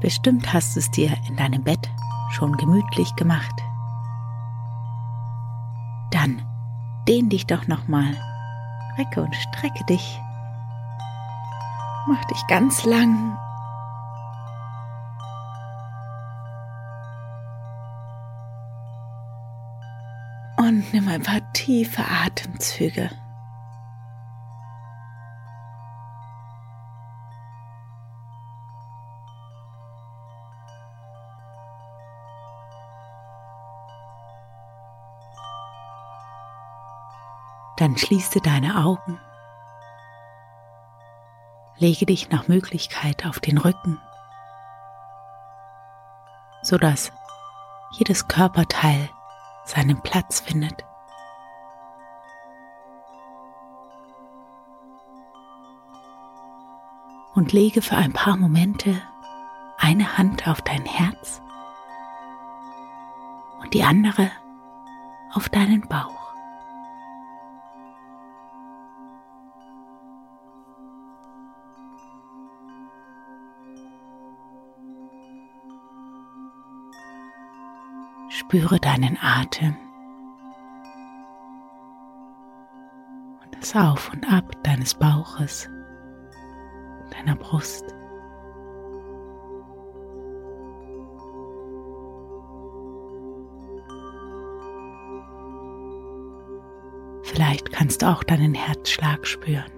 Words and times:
Bestimmt 0.00 0.52
hast 0.52 0.76
du 0.76 0.80
es 0.80 0.90
dir 0.90 1.16
in 1.26 1.36
deinem 1.36 1.62
Bett 1.64 1.90
schon 2.30 2.56
gemütlich 2.56 3.14
gemacht. 3.16 3.54
Dann 6.10 6.42
dehn 7.08 7.28
dich 7.28 7.46
doch 7.46 7.66
nochmal, 7.66 8.14
recke 8.96 9.22
und 9.22 9.34
strecke 9.34 9.84
dich. 9.86 10.20
Mach 12.06 12.24
dich 12.26 12.46
ganz 12.48 12.84
lang. 12.84 13.36
Und 20.56 20.92
nimm 20.92 21.08
ein 21.08 21.22
paar 21.22 21.52
tiefe 21.52 22.04
Atemzüge. 22.04 23.10
Dann 37.78 37.96
schließe 37.96 38.40
deine 38.40 38.84
Augen. 38.84 39.20
Lege 41.76 42.06
dich 42.06 42.28
nach 42.28 42.48
Möglichkeit 42.48 43.24
auf 43.24 43.38
den 43.38 43.56
Rücken, 43.56 44.00
sodass 46.62 47.12
jedes 47.92 48.26
Körperteil 48.26 49.08
seinen 49.64 50.02
Platz 50.02 50.40
findet. 50.40 50.84
Und 57.36 57.52
lege 57.52 57.80
für 57.80 57.96
ein 57.96 58.12
paar 58.12 58.36
Momente 58.36 59.00
eine 59.78 60.18
Hand 60.18 60.48
auf 60.48 60.60
dein 60.62 60.84
Herz 60.84 61.40
und 63.60 63.72
die 63.72 63.84
andere 63.84 64.32
auf 65.32 65.48
deinen 65.48 65.86
Bauch. 65.86 66.27
Spüre 78.48 78.80
deinen 78.80 79.18
Atem 79.20 79.76
und 83.42 83.54
das 83.54 83.76
Auf 83.76 84.10
und 84.10 84.24
Ab 84.32 84.64
deines 84.64 84.94
Bauches, 84.94 85.68
deiner 87.10 87.36
Brust. 87.36 87.84
Vielleicht 97.24 97.70
kannst 97.70 98.00
du 98.00 98.06
auch 98.06 98.24
deinen 98.24 98.54
Herzschlag 98.54 99.26
spüren. 99.26 99.77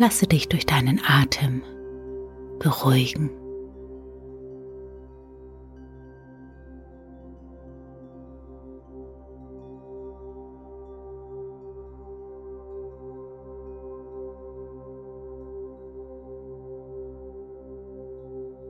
Lasse 0.00 0.26
dich 0.26 0.48
durch 0.48 0.64
deinen 0.64 0.98
Atem 1.06 1.62
beruhigen. 2.58 3.28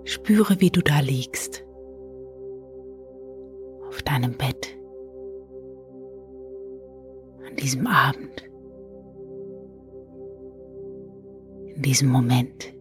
Spüre, 0.03 0.61
wie 0.61 0.71
du 0.71 0.83
da 0.83 0.99
liegst, 0.99 1.65
auf 3.87 4.03
deinem 4.03 4.37
Bett, 4.37 4.77
an 7.47 7.55
diesem 7.55 7.87
Abend. 7.87 8.50
In 11.81 11.85
diesem 11.85 12.11
Moment. 12.11 12.75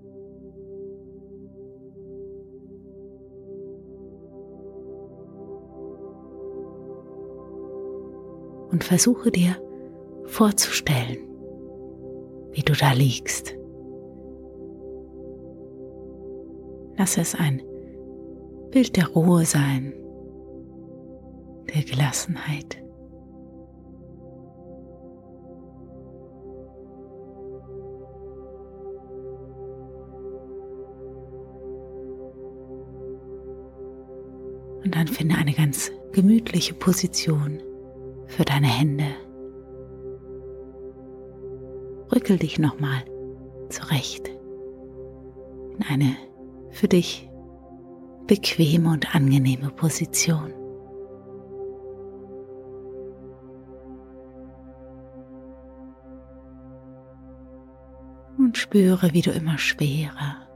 Und 8.71 8.83
versuche 8.83 9.31
dir 9.31 9.55
vorzustellen, 10.25 11.17
wie 12.51 12.61
du 12.61 12.73
da 12.73 12.91
liegst. 12.91 13.55
Lass 16.97 17.17
es 17.17 17.35
ein 17.35 17.61
Bild 18.69 18.97
der 18.97 19.07
Ruhe 19.07 19.45
sein, 19.45 19.93
der 21.73 21.83
Gelassenheit. 21.83 22.83
Und 34.83 34.95
dann 34.95 35.07
finde 35.07 35.35
eine 35.35 35.53
ganz 35.53 35.91
gemütliche 36.11 36.73
Position 36.73 37.61
für 38.27 38.45
deine 38.45 38.67
Hände. 38.67 39.05
Rückel 42.13 42.37
dich 42.37 42.57
nochmal 42.57 43.03
zurecht 43.69 44.29
in 45.77 45.85
eine 45.87 46.15
für 46.71 46.87
dich 46.87 47.29
bequeme 48.27 48.89
und 48.89 49.15
angenehme 49.15 49.69
Position. 49.69 50.53
Und 58.37 58.57
spüre, 58.57 59.13
wie 59.13 59.21
du 59.21 59.31
immer 59.31 59.57
schwerer, 59.57 60.47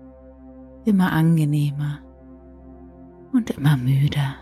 immer 0.85 1.11
angenehmer 1.11 1.99
und 3.33 3.49
immer 3.49 3.75
müder 3.75 4.35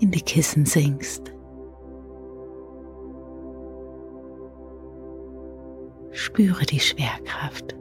in 0.00 0.10
die 0.10 0.20
Kissen 0.20 0.66
sinkst. 0.66 1.32
Spüre 6.12 6.64
die 6.64 6.80
Schwerkraft. 6.80 7.74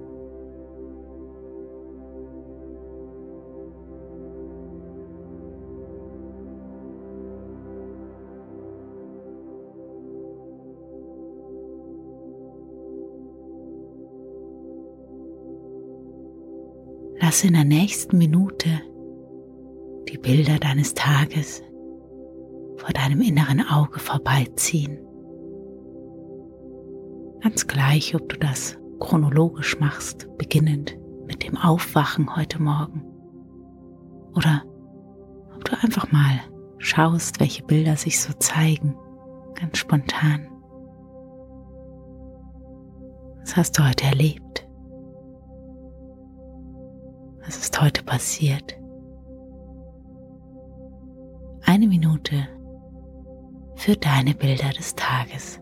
Lass 17.19 17.43
in 17.43 17.53
der 17.53 17.65
nächsten 17.65 18.17
Minute 18.17 18.81
die 20.09 20.17
Bilder 20.17 20.57
deines 20.59 20.93
Tages 20.93 21.63
vor 22.77 22.89
deinem 22.93 23.21
inneren 23.21 23.61
Auge 23.67 23.99
vorbeiziehen. 23.99 24.99
Ganz 27.41 27.67
gleich, 27.67 28.15
ob 28.15 28.29
du 28.29 28.37
das 28.37 28.77
chronologisch 28.99 29.79
machst, 29.79 30.27
beginnend 30.37 30.97
mit 31.25 31.43
dem 31.43 31.57
Aufwachen 31.57 32.35
heute 32.35 32.61
Morgen. 32.61 33.03
Oder 34.35 34.63
ob 35.55 35.63
du 35.65 35.73
einfach 35.81 36.11
mal 36.11 36.39
schaust, 36.77 37.39
welche 37.39 37.63
Bilder 37.63 37.95
sich 37.95 38.19
so 38.19 38.33
zeigen, 38.33 38.95
ganz 39.55 39.77
spontan. 39.77 40.47
Was 43.39 43.55
hast 43.55 43.79
du 43.79 43.87
heute 43.87 44.05
erlebt? 44.05 44.67
Was 47.45 47.57
ist 47.57 47.81
heute 47.81 48.03
passiert? 48.03 48.77
Eine 51.87 51.99
Minute 51.99 52.49
für 53.77 53.95
deine 53.95 54.33
Bilder 54.33 54.71
des 54.71 54.93
Tages. 54.95 55.61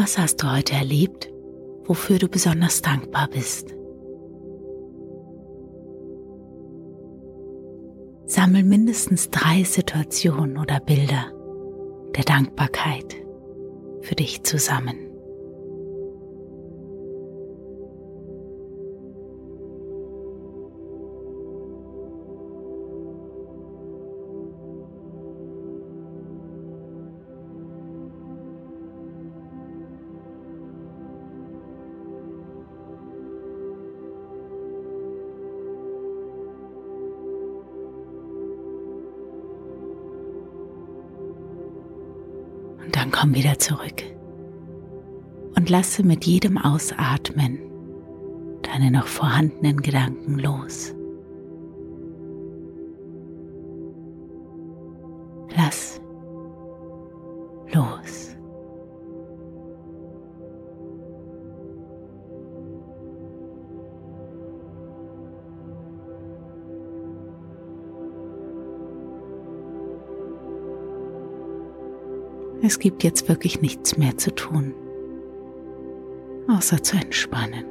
Was 0.00 0.16
hast 0.16 0.44
du 0.44 0.52
heute 0.52 0.74
erlebt, 0.74 1.28
wofür 1.82 2.20
du 2.20 2.28
besonders 2.28 2.82
dankbar 2.82 3.26
bist? 3.26 3.74
Sammel 8.24 8.62
mindestens 8.62 9.28
drei 9.30 9.64
Situationen 9.64 10.56
oder 10.56 10.78
Bilder 10.78 11.32
der 12.14 12.22
Dankbarkeit 12.22 13.16
für 14.02 14.14
dich 14.14 14.44
zusammen. 14.44 15.07
Komm 43.18 43.34
wieder 43.34 43.58
zurück 43.58 44.04
und 45.56 45.68
lasse 45.70 46.04
mit 46.04 46.24
jedem 46.24 46.56
Ausatmen 46.56 47.58
deine 48.62 48.92
noch 48.92 49.08
vorhandenen 49.08 49.80
Gedanken 49.82 50.38
los. 50.38 50.94
Lass 55.56 55.87
Es 72.68 72.78
gibt 72.78 73.02
jetzt 73.02 73.30
wirklich 73.30 73.62
nichts 73.62 73.96
mehr 73.96 74.18
zu 74.18 74.30
tun, 74.34 74.74
außer 76.54 76.82
zu 76.82 76.98
entspannen. 76.98 77.64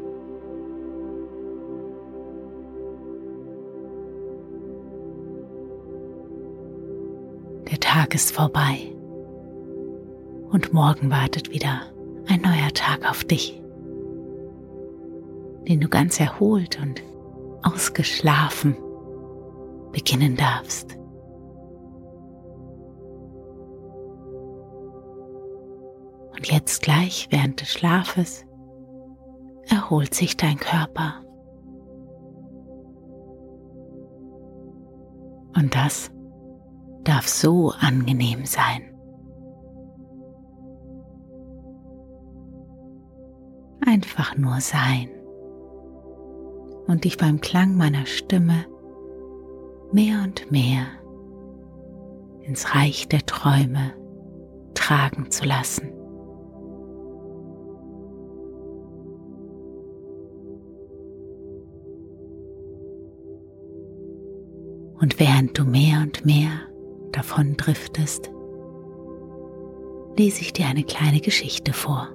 Der 7.70 7.80
Tag 7.80 8.16
ist 8.16 8.32
vorbei 8.32 8.92
und 10.50 10.74
morgen 10.74 11.12
wartet 11.12 11.52
wieder 11.52 11.82
ein 12.28 12.42
neuer 12.42 12.74
Tag 12.74 13.08
auf 13.08 13.24
dich, 13.24 13.62
den 15.68 15.80
du 15.80 15.90
ganz 15.90 16.20
erholt 16.20 16.80
und 16.82 17.04
ausgeschlafen 17.62 18.76
beginnen 19.92 20.36
darfst. 20.36 20.98
Jetzt 26.52 26.82
gleich 26.82 27.28
während 27.32 27.62
des 27.62 27.70
Schlafes 27.70 28.46
erholt 29.70 30.14
sich 30.14 30.38
dein 30.38 30.58
Körper. 30.58 31.22
Und 35.56 35.76
das 35.76 36.12
darf 37.04 37.28
so 37.28 37.72
angenehm 37.72 38.46
sein. 38.46 38.94
Einfach 43.86 44.38
nur 44.38 44.60
sein 44.60 45.10
und 46.88 47.06
dich 47.06 47.18
beim 47.18 47.42
Klang 47.42 47.76
meiner 47.78 48.06
Stimme 48.06 48.66
mehr 49.92 50.22
und 50.24 50.52
mehr 50.52 50.86
ins 52.44 52.76
Reich 52.76 53.08
der 53.08 53.26
Träume 53.26 53.94
tragen 54.74 55.32
zu 55.32 55.46
lassen. 55.46 55.97
Und 65.00 65.20
während 65.20 65.58
du 65.58 65.64
mehr 65.64 66.02
und 66.02 66.26
mehr 66.26 66.50
davon 67.12 67.56
driftest, 67.56 68.32
lese 70.18 70.42
ich 70.42 70.54
dir 70.54 70.66
eine 70.66 70.84
kleine 70.84 71.20
Geschichte 71.20 71.72
vor. 71.74 72.10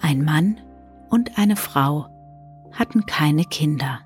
Ein 0.00 0.24
Mann 0.24 0.60
und 1.10 1.38
eine 1.38 1.56
Frau 1.56 2.06
hatten 2.72 3.04
keine 3.06 3.44
Kinder 3.44 4.00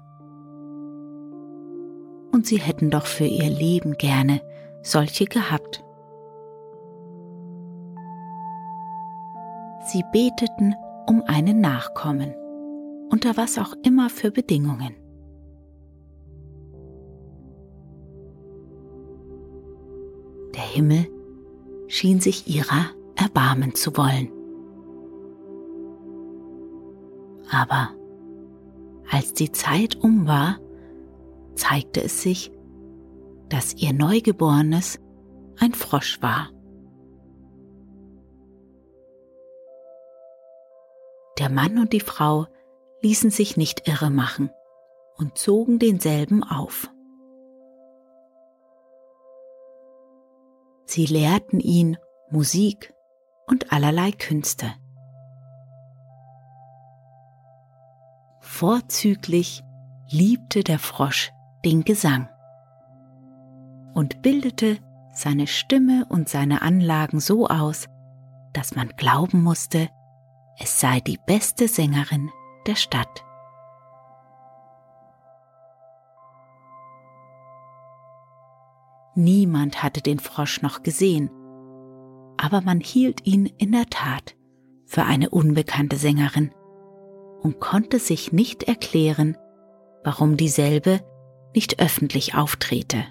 und 2.39 2.47
sie 2.47 2.61
hätten 2.61 2.89
doch 2.89 3.07
für 3.07 3.25
ihr 3.25 3.51
Leben 3.51 3.95
gerne 3.99 4.41
solche 4.81 5.25
gehabt. 5.25 5.83
Sie 9.89 10.05
beteten 10.13 10.77
um 11.09 11.25
einen 11.27 11.61
Nachkommen, 11.61 12.33
unter 13.11 13.37
was 13.37 13.59
auch 13.59 13.73
immer 13.83 14.09
für 14.09 14.31
Bedingungen. 14.31 14.95
Der 20.55 20.63
Himmel 20.63 21.09
schien 21.89 22.21
sich 22.21 22.47
ihrer 22.47 22.85
erbarmen 23.17 23.75
zu 23.75 23.97
wollen. 23.97 24.31
Aber 27.51 27.89
Als 29.11 29.33
die 29.33 29.51
Zeit 29.51 29.97
um 29.97 30.29
war, 30.29 30.61
zeigte 31.59 32.03
es 32.03 32.23
sich, 32.23 32.51
dass 33.49 33.75
ihr 33.75 33.93
Neugeborenes 33.93 35.01
ein 35.59 35.75
Frosch 35.75 36.23
war. 36.23 36.51
Der 41.39 41.51
Mann 41.51 41.79
und 41.79 41.93
die 41.93 42.01
Frau 42.01 42.47
ließen 43.01 43.31
sich 43.31 43.57
nicht 43.57 43.87
irre 43.87 44.11
machen 44.11 44.51
und 45.17 45.39
zogen 45.39 45.79
denselben 45.79 46.43
auf. 46.43 46.91
Sie 50.85 51.07
lehrten 51.07 51.61
ihn 51.61 51.97
Musik 52.31 52.93
und 53.47 53.73
allerlei 53.73 54.11
Künste. 54.11 54.67
Vorzüglich 58.41 59.63
liebte 60.11 60.65
der 60.65 60.79
Frosch 60.79 61.31
den 61.65 61.85
Gesang 61.85 62.29
und 63.95 64.23
bildete 64.23 64.79
seine 65.13 65.47
Stimme 65.47 66.07
und 66.09 66.29
seine 66.29 66.63
Anlagen 66.63 67.21
so 67.21 67.49
aus, 67.49 67.89
dass 68.53 68.77
man 68.77 68.89
glauben 68.97 69.43
musste, 69.43 69.89
es 70.59 70.81
sei 70.81 71.01
die 71.01 71.19
beste 71.27 71.69
Sängerin 71.69 72.31
der 72.67 72.77
Stadt. 72.77 73.25
Niemand 79.15 79.83
hatte 79.83 80.01
den 80.01 80.21
Frosch 80.21 80.63
noch 80.63 80.85
gesehen, 80.85 81.29
aber 82.37 82.61
man 82.61 82.79
hielt 82.79 83.27
ihn 83.27 83.47
in 83.47 83.73
der 83.73 83.87
Tat 83.87 84.37
für 84.87 85.05
eine 85.05 85.31
unbekannte 85.31 85.97
Sängerin 85.97 86.53
und 87.41 87.59
konnte 87.59 87.99
sich 87.99 88.33
nicht 88.33 88.63
erklären, 88.63 89.37
warum 90.05 90.37
dieselbe 90.37 91.01
nicht 91.59 91.81
öffentlich 91.81 92.37
auftrete. 92.37 93.05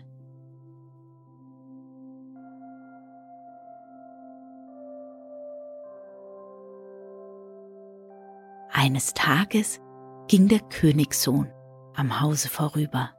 Eines 8.71 9.13
Tages 9.13 9.81
ging 10.29 10.47
der 10.47 10.61
Königssohn 10.61 11.51
am 11.93 12.21
Hause 12.21 12.47
vorüber. 12.47 13.09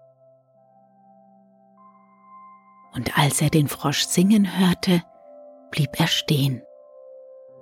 Und 2.95 3.19
als 3.19 3.43
er 3.43 3.51
den 3.51 3.69
Frosch 3.69 4.07
singen 4.07 4.59
hörte, 4.59 5.03
blieb 5.71 5.91
er 6.01 6.07
stehen 6.07 6.63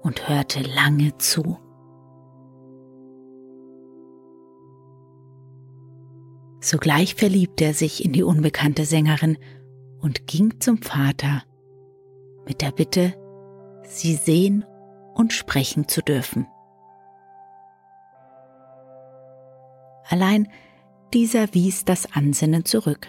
und 0.02 0.28
hörte 0.28 0.62
lange 0.62 1.18
zu. 1.18 1.58
Sogleich 6.60 7.14
verliebte 7.14 7.64
er 7.64 7.74
sich 7.74 8.04
in 8.04 8.12
die 8.12 8.22
unbekannte 8.22 8.84
Sängerin 8.84 9.38
und 10.00 10.26
ging 10.26 10.60
zum 10.60 10.78
Vater 10.78 11.42
mit 12.46 12.62
der 12.62 12.70
Bitte, 12.70 13.14
sie 13.82 14.14
sehen 14.14 14.64
und 15.14 15.32
sprechen 15.32 15.88
zu 15.88 16.02
dürfen. 16.02 16.46
Allein 20.08 20.48
dieser 21.12 21.52
wies 21.54 21.84
das 21.84 22.12
Ansinnen 22.12 22.64
zurück. 22.64 23.08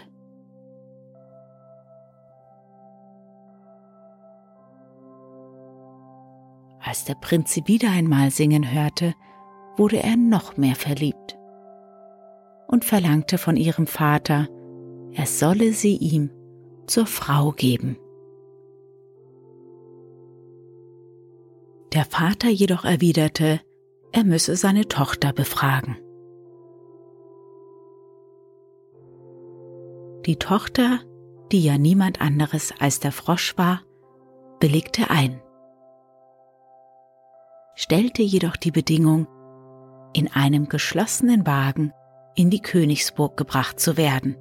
Als 6.80 7.04
der 7.04 7.14
Prinz 7.14 7.52
sie 7.52 7.66
wieder 7.66 7.90
einmal 7.90 8.30
singen 8.30 8.72
hörte, 8.72 9.14
wurde 9.76 10.02
er 10.02 10.16
noch 10.16 10.56
mehr 10.56 10.74
verliebt 10.74 11.37
und 12.68 12.84
verlangte 12.84 13.36
von 13.36 13.56
ihrem 13.56 13.88
Vater, 13.88 14.46
er 15.12 15.26
solle 15.26 15.72
sie 15.72 15.96
ihm 15.96 16.30
zur 16.86 17.06
Frau 17.06 17.50
geben. 17.50 17.96
Der 21.92 22.04
Vater 22.04 22.48
jedoch 22.48 22.84
erwiderte, 22.84 23.60
er 24.12 24.22
müsse 24.22 24.54
seine 24.54 24.86
Tochter 24.86 25.32
befragen. 25.32 25.96
Die 30.26 30.36
Tochter, 30.36 31.00
die 31.50 31.64
ja 31.64 31.78
niemand 31.78 32.20
anderes 32.20 32.72
als 32.78 33.00
der 33.00 33.10
Frosch 33.10 33.58
war, 33.58 33.80
willigte 34.60 35.10
ein 35.10 35.40
stellte 37.78 38.22
jedoch 38.22 38.56
die 38.56 38.72
Bedingung, 38.72 39.28
in 40.12 40.26
einem 40.32 40.68
geschlossenen 40.68 41.46
Wagen 41.46 41.92
in 42.38 42.50
die 42.50 42.62
Königsburg 42.62 43.36
gebracht 43.36 43.80
zu 43.80 43.96
werden, 43.96 44.36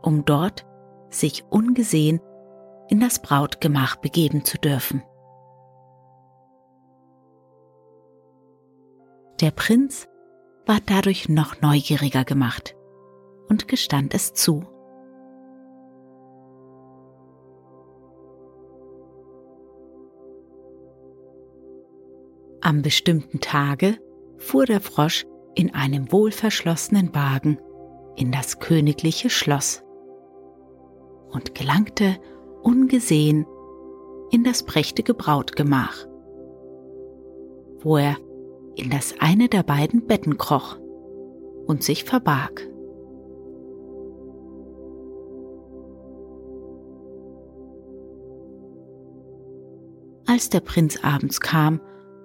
um 0.00 0.24
dort 0.24 0.66
sich 1.10 1.44
ungesehen 1.50 2.18
in 2.88 2.98
das 2.98 3.20
Brautgemach 3.20 3.96
begeben 3.96 4.42
zu 4.46 4.56
dürfen. 4.56 5.02
Der 9.42 9.50
Prinz 9.50 10.08
war 10.64 10.78
dadurch 10.86 11.28
noch 11.28 11.60
neugieriger 11.60 12.24
gemacht 12.24 12.74
und 13.50 13.68
gestand 13.68 14.14
es 14.14 14.32
zu. 14.32 14.64
Am 22.62 22.80
bestimmten 22.80 23.40
Tage 23.40 23.98
fuhr 24.38 24.64
der 24.64 24.80
Frosch 24.80 25.26
in 25.54 25.74
einem 25.74 26.12
wohlverschlossenen 26.12 27.14
Wagen 27.14 27.58
in 28.16 28.32
das 28.32 28.58
königliche 28.58 29.30
Schloss 29.30 29.82
und 31.30 31.54
gelangte 31.54 32.16
ungesehen 32.62 33.46
in 34.30 34.44
das 34.44 34.62
prächtige 34.62 35.14
Brautgemach, 35.14 36.06
wo 37.80 37.96
er 37.96 38.16
in 38.76 38.90
das 38.90 39.14
eine 39.18 39.48
der 39.48 39.62
beiden 39.62 40.06
Betten 40.06 40.38
kroch 40.38 40.78
und 41.66 41.82
sich 41.82 42.04
verbarg. 42.04 42.66
Als 50.26 50.48
der 50.48 50.60
Prinz 50.60 51.02
abends 51.02 51.40
kam 51.40 51.80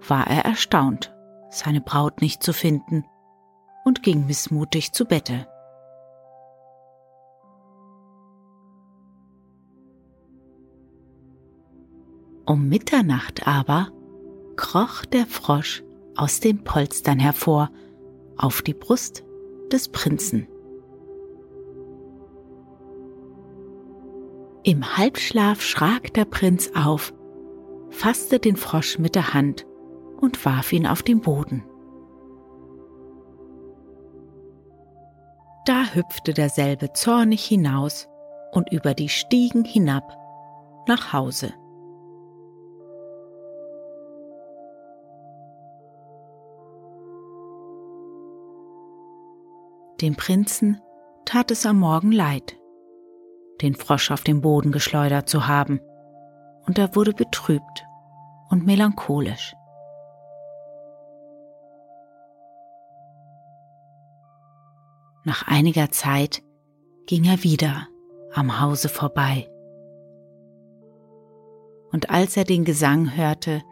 war 0.08 0.28
er 0.28 0.46
erstaunt, 0.46 1.12
seine 1.50 1.82
Braut 1.82 2.22
nicht 2.22 2.44
zu 2.44 2.54
finden, 2.54 3.04
und 3.86 4.04
ging 4.04 4.26
missmutig 4.26 4.92
zu 4.92 5.06
Bette. 5.06 5.48
Um 12.46 12.68
Mitternacht 12.68 13.48
aber 13.48 13.92
kroch 14.56 15.06
der 15.06 15.26
Frosch 15.26 15.84
aus 16.16 16.40
den 16.40 16.64
Polstern 16.64 17.20
hervor 17.20 17.70
auf 18.38 18.62
die 18.62 18.74
Brust 18.74 19.24
des 19.72 19.90
Prinzen. 19.90 20.48
Im 24.64 24.98
Halbschlaf 24.98 25.62
schrak 25.62 26.14
der 26.16 26.26
Prinz 26.26 26.72
auf, 26.76 27.14
fasste 27.90 28.40
den 28.40 28.56
Frosch 28.56 28.98
mit 28.98 29.14
der 29.14 29.34
Hand 29.34 29.68
und 30.20 30.44
warf 30.44 30.74
ihn 30.74 30.88
auf 30.88 31.04
den 31.04 31.22
Boden. 31.22 31.64
Da 35.66 35.86
hüpfte 35.94 36.34
derselbe 36.34 36.94
zornig 36.94 37.44
hinaus 37.44 38.08
und 38.52 38.72
über 38.72 38.94
die 38.94 39.10
Stiegen 39.10 39.66
hinab 39.66 40.16
nach 40.88 41.12
Hause. 41.12 41.54
Dem 50.02 50.16
Prinzen 50.16 50.82
tat 51.26 51.50
es 51.50 51.66
am 51.66 51.80
Morgen 51.80 52.12
leid, 52.12 52.56
den 53.62 53.74
Frosch 53.74 54.12
auf 54.12 54.24
den 54.24 54.42
Boden 54.42 54.72
geschleudert 54.72 55.28
zu 55.28 55.48
haben, 55.48 55.80
und 56.68 56.78
er 56.78 56.96
wurde 56.96 57.14
betrübt 57.14 57.86
und 58.50 58.66
melancholisch. 58.66 59.56
Nach 65.26 65.48
einiger 65.48 65.90
Zeit 65.90 66.44
ging 67.08 67.26
er 67.26 67.44
wieder 67.44 67.88
am 68.32 68.62
Hause 68.62 68.90
vorbei. 68.90 69.50
Und 71.92 72.12
als 72.12 72.38
er 72.38 72.44
den 72.44 72.64
Gesang 72.64 73.18
hörte, 73.18 73.64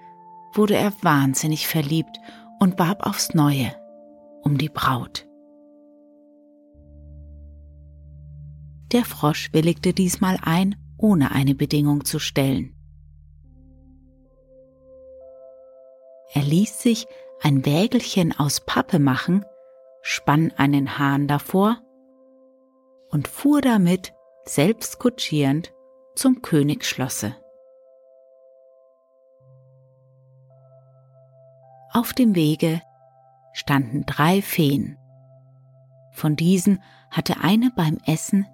wurde 0.54 0.76
er 0.76 0.92
wahnsinnig 1.04 1.68
verliebt 1.68 2.20
und 2.60 2.80
warb 2.80 3.06
aufs 3.06 3.36
neue 3.36 3.72
um 4.42 4.58
die 4.58 4.70
Braut. 4.70 5.28
Der 8.92 9.06
Frosch 9.06 9.54
willigte 9.54 9.94
diesmal 9.94 10.38
ein, 10.42 10.76
ohne 10.98 11.32
eine 11.32 11.54
Bedingung 11.54 12.04
zu 12.04 12.18
stellen. 12.18 12.76
Er 16.34 16.42
ließ 16.42 16.82
sich 16.82 17.06
ein 17.42 17.64
Wägelchen 17.64 18.38
aus 18.38 18.66
Pappe 18.66 18.98
machen 18.98 19.46
spann 20.04 20.52
einen 20.58 21.00
Hahn 21.00 21.28
davor 21.28 21.78
und 23.10 23.28
fuhr 23.30 23.62
damit, 23.62 24.14
selbst 24.44 25.00
kutschierend, 25.00 25.74
zum 26.14 26.42
Königsschlosse. 26.42 27.36
Auf 31.94 32.12
dem 32.12 32.36
Wege 32.36 32.82
standen 33.54 34.06
drei 34.06 34.42
Feen. 34.42 34.98
Von 36.12 36.36
diesen 36.36 36.84
hatte 37.10 37.38
eine 37.42 37.72
beim 37.76 37.98
Essen 38.06 38.46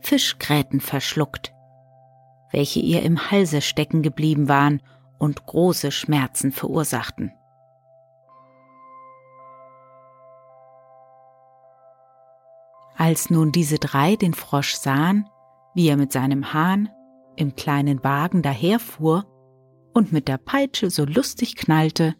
Fischgräten 0.00 0.80
verschluckt, 0.80 1.54
welche 2.50 2.80
ihr 2.80 3.02
im 3.02 3.30
Halse 3.30 3.60
stecken 3.60 4.02
geblieben 4.02 4.48
waren 4.48 4.82
und 5.18 5.46
große 5.46 5.92
Schmerzen 5.92 6.50
verursachten. 6.50 7.32
Als 12.96 13.28
nun 13.28 13.52
diese 13.52 13.78
drei 13.78 14.16
den 14.16 14.32
Frosch 14.32 14.74
sahen, 14.74 15.28
wie 15.74 15.88
er 15.88 15.98
mit 15.98 16.12
seinem 16.12 16.54
Hahn 16.54 16.88
im 17.36 17.54
kleinen 17.54 18.02
Wagen 18.02 18.40
daherfuhr 18.40 19.26
und 19.92 20.12
mit 20.12 20.28
der 20.28 20.38
Peitsche 20.38 20.88
so 20.88 21.04
lustig 21.04 21.56
knallte, 21.56 22.14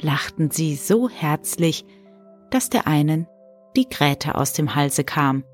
lachten 0.00 0.50
sie 0.50 0.74
so 0.74 1.08
herzlich, 1.08 1.84
dass 2.50 2.68
der 2.68 2.88
einen 2.88 3.28
die 3.76 3.88
Gräte 3.88 4.34
aus 4.34 4.52
dem 4.52 4.74
Halse 4.74 5.04
kam 5.04 5.44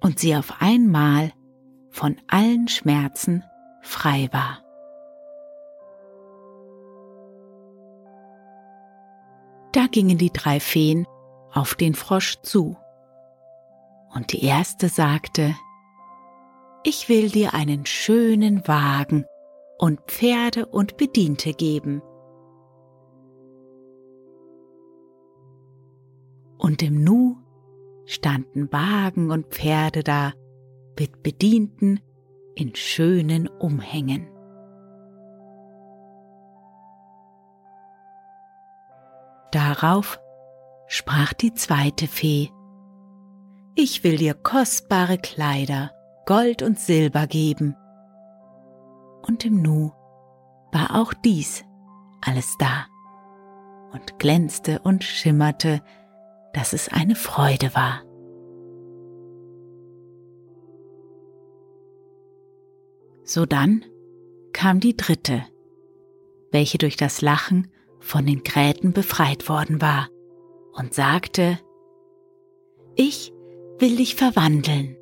und 0.00 0.18
sie 0.18 0.36
auf 0.36 0.60
einmal 0.60 1.32
von 1.88 2.16
allen 2.28 2.68
Schmerzen 2.68 3.42
frei 3.80 4.28
war. 4.32 4.58
Da 9.72 9.86
gingen 9.90 10.18
die 10.18 10.32
drei 10.32 10.60
Feen 10.60 11.06
auf 11.52 11.74
den 11.74 11.94
Frosch 11.94 12.36
zu 12.42 12.76
und 14.14 14.32
die 14.32 14.44
erste 14.44 14.88
sagte, 14.88 15.54
ich 16.84 17.08
will 17.08 17.30
dir 17.30 17.54
einen 17.54 17.86
schönen 17.86 18.66
Wagen 18.68 19.24
und 19.78 20.00
Pferde 20.02 20.66
und 20.66 20.96
Bediente 20.96 21.52
geben. 21.52 22.02
Und 26.58 26.82
im 26.82 27.02
Nu 27.02 27.36
standen 28.06 28.70
Wagen 28.72 29.30
und 29.30 29.46
Pferde 29.46 30.02
da 30.02 30.32
mit 30.98 31.22
Bedienten 31.22 32.00
in 32.54 32.74
schönen 32.74 33.48
Umhängen. 33.48 34.28
Darauf 39.50 40.20
sprach 40.86 41.32
die 41.32 41.54
zweite 41.54 42.06
Fee 42.06 42.50
ich 43.76 44.04
will 44.04 44.16
dir 44.16 44.34
kostbare 44.34 45.18
Kleider, 45.18 45.90
Gold 46.26 46.62
und 46.62 46.78
Silber 46.78 47.26
geben. 47.26 47.76
Und 49.26 49.44
im 49.44 49.62
Nu 49.62 49.92
war 50.72 51.00
auch 51.00 51.12
dies 51.12 51.64
alles 52.20 52.56
da 52.58 52.86
und 53.92 54.18
glänzte 54.18 54.80
und 54.80 55.04
schimmerte, 55.04 55.82
dass 56.52 56.72
es 56.72 56.88
eine 56.88 57.14
Freude 57.14 57.74
war. 57.74 58.02
Sodann 63.24 63.84
kam 64.52 64.80
die 64.80 64.96
dritte, 64.96 65.44
welche 66.50 66.78
durch 66.78 66.96
das 66.96 67.20
Lachen 67.20 67.68
von 68.00 68.26
den 68.26 68.42
Gräten 68.42 68.92
befreit 68.92 69.48
worden 69.48 69.80
war 69.80 70.08
und 70.74 70.94
sagte, 70.94 71.58
ich 72.96 73.33
will 73.84 73.96
dich 73.96 74.14
verwandeln. 74.14 74.96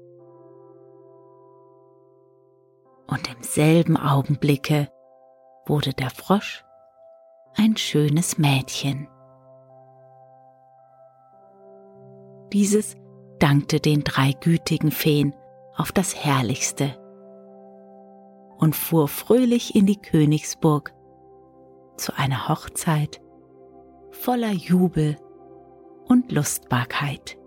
Und 3.07 3.31
im 3.31 3.40
selben 3.45 3.97
Augenblicke 3.97 4.88
wurde 5.66 5.92
der 5.92 6.11
Frosch 6.11 6.64
ein 7.55 7.77
schönes 7.77 8.38
Mädchen. 8.38 9.07
Dieses 12.53 12.97
dankte 13.38 13.79
den 13.79 14.03
drei 14.03 14.33
gütigen 14.33 14.90
Feen 14.90 15.33
auf 15.77 15.92
das 15.92 16.16
Herrlichste 16.16 16.99
und 18.59 18.75
fuhr 18.75 19.07
fröhlich 19.07 19.77
in 19.77 19.87
die 19.87 20.03
Königsburg 20.03 20.92
zu 21.97 22.16
einer 22.16 22.49
Hochzeit 22.49 23.21
voller 24.11 24.51
Jubel 24.51 25.18
und 26.09 26.33
Lustbarkeit. 26.33 27.38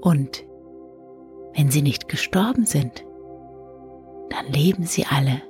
Und 0.00 0.44
wenn 1.54 1.70
sie 1.70 1.82
nicht 1.82 2.08
gestorben 2.08 2.64
sind, 2.64 3.04
dann 4.30 4.46
leben 4.52 4.84
sie 4.84 5.04
alle, 5.06 5.42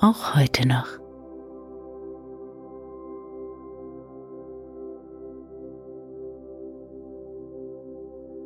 auch 0.00 0.36
heute 0.36 0.68
noch. 0.68 0.86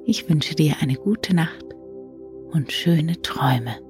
Ich 0.04 0.28
wünsche 0.28 0.54
dir 0.54 0.76
eine 0.80 0.94
gute 0.94 1.34
Nacht 1.34 1.66
und 2.52 2.72
schöne 2.72 3.20
Träume. 3.20 3.87